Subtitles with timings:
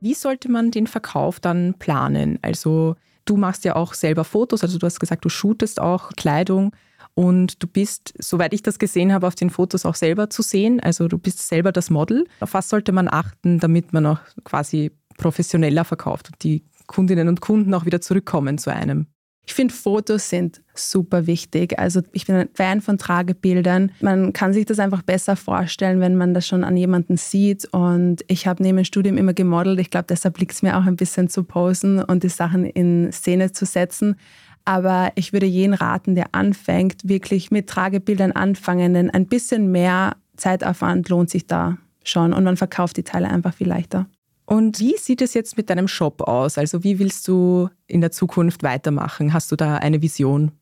[0.00, 2.38] Wie sollte man den Verkauf dann planen?
[2.42, 6.72] Also du machst ja auch selber Fotos, also du hast gesagt, du shootest auch Kleidung
[7.14, 10.80] und du bist, soweit ich das gesehen habe, auf den Fotos auch selber zu sehen.
[10.80, 12.26] Also du bist selber das Model.
[12.40, 17.40] Auf was sollte man achten, damit man auch quasi professioneller verkauft und die Kundinnen und
[17.40, 19.06] Kunden auch wieder zurückkommen zu einem?
[19.46, 21.78] Ich finde, Fotos sind super wichtig.
[21.78, 23.92] Also ich bin ein Fan von Tragebildern.
[24.00, 27.66] Man kann sich das einfach besser vorstellen, wenn man das schon an jemanden sieht.
[27.66, 29.78] Und ich habe neben dem Studium immer gemodelt.
[29.80, 33.12] Ich glaube, deshalb liegt es mir auch ein bisschen zu posen und die Sachen in
[33.12, 34.16] Szene zu setzen.
[34.64, 40.16] Aber ich würde jeden raten, der anfängt, wirklich mit Tragebildern anfangen, denn ein bisschen mehr
[40.36, 44.06] Zeitaufwand lohnt sich da schon und man verkauft die Teile einfach viel leichter.
[44.46, 46.58] Und wie sieht es jetzt mit deinem Shop aus?
[46.58, 49.32] Also wie willst du in der Zukunft weitermachen?
[49.32, 50.52] Hast du da eine Vision?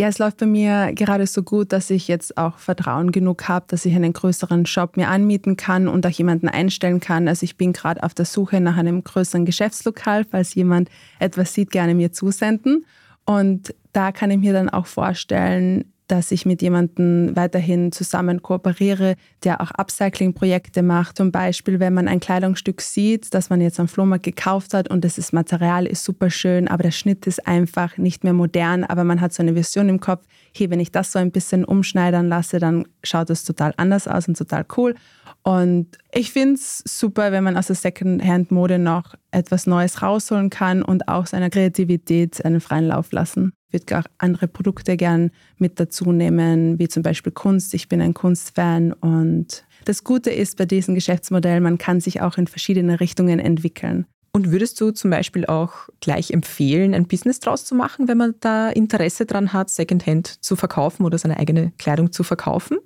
[0.00, 3.66] Ja, es läuft bei mir gerade so gut, dass ich jetzt auch Vertrauen genug habe,
[3.68, 7.26] dass ich einen größeren Shop mir anmieten kann und auch jemanden einstellen kann.
[7.26, 11.72] Also ich bin gerade auf der Suche nach einem größeren Geschäftslokal, falls jemand etwas sieht,
[11.72, 12.86] gerne mir zusenden.
[13.24, 19.14] Und da kann ich mir dann auch vorstellen, dass ich mit jemandem weiterhin zusammen kooperiere,
[19.44, 21.18] der auch Upcycling-Projekte macht.
[21.18, 25.04] Zum Beispiel, wenn man ein Kleidungsstück sieht, das man jetzt am Flohmarkt gekauft hat und
[25.04, 29.20] das Material ist super schön, aber der Schnitt ist einfach nicht mehr modern, aber man
[29.20, 30.24] hat so eine Vision im Kopf,
[30.56, 34.26] hey, wenn ich das so ein bisschen umschneidern lasse, dann schaut es total anders aus
[34.26, 34.94] und total cool.
[35.42, 40.82] Und ich finde es super, wenn man aus der Secondhand-Mode noch etwas Neues rausholen kann
[40.82, 43.52] und auch seiner Kreativität einen freien Lauf lassen.
[43.68, 47.74] Ich würde auch andere Produkte gern mit dazu nehmen, wie zum Beispiel Kunst.
[47.74, 52.36] Ich bin ein Kunstfan und das Gute ist bei diesem Geschäftsmodell, man kann sich auch
[52.36, 54.06] in verschiedene Richtungen entwickeln.
[54.32, 58.34] Und würdest du zum Beispiel auch gleich empfehlen, ein Business draus zu machen, wenn man
[58.40, 62.78] da Interesse dran hat, Secondhand zu verkaufen oder seine eigene Kleidung zu verkaufen?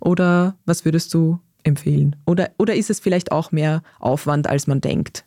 [0.00, 2.16] Oder was würdest du empfehlen?
[2.26, 5.24] Oder, oder ist es vielleicht auch mehr Aufwand, als man denkt?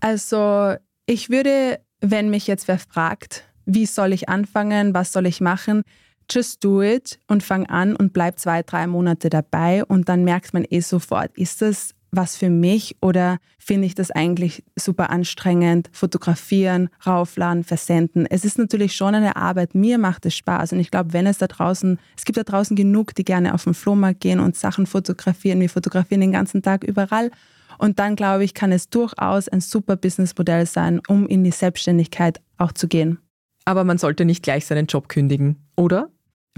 [0.00, 0.74] Also
[1.06, 5.82] ich würde, wenn mich jetzt wer fragt, wie soll ich anfangen, was soll ich machen,
[6.30, 10.54] just do it und fang an und bleib zwei, drei Monate dabei und dann merkt
[10.54, 15.88] man eh sofort, ist das was für mich oder finde ich das eigentlich super anstrengend?
[15.92, 18.26] Fotografieren, raufladen, versenden.
[18.26, 19.74] Es ist natürlich schon eine Arbeit.
[19.74, 22.76] Mir macht es Spaß und ich glaube, wenn es da draußen, es gibt da draußen
[22.76, 25.60] genug, die gerne auf den Flohmarkt gehen und Sachen fotografieren.
[25.60, 27.30] Wir fotografieren den ganzen Tag überall.
[27.78, 32.40] Und dann glaube ich, kann es durchaus ein super Businessmodell sein, um in die Selbstständigkeit
[32.58, 33.18] auch zu gehen.
[33.64, 36.08] Aber man sollte nicht gleich seinen Job kündigen, oder?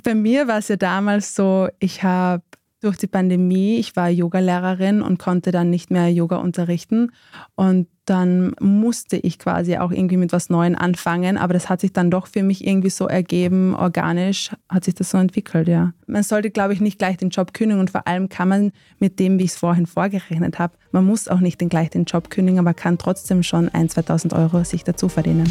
[0.02, 2.42] Bei mir war es ja damals so, ich habe
[2.84, 7.12] durch die Pandemie, ich war Yogalehrerin und konnte dann nicht mehr Yoga unterrichten.
[7.54, 11.38] Und dann musste ich quasi auch irgendwie mit was Neuem anfangen.
[11.38, 15.10] Aber das hat sich dann doch für mich irgendwie so ergeben, organisch hat sich das
[15.10, 15.94] so entwickelt, ja.
[16.06, 19.18] Man sollte, glaube ich, nicht gleich den Job kündigen und vor allem kann man mit
[19.18, 22.28] dem, wie ich es vorhin vorgerechnet habe, man muss auch nicht den gleich den Job
[22.28, 25.50] kündigen, aber kann trotzdem schon 1.000, 2.000 Euro sich dazu verdienen.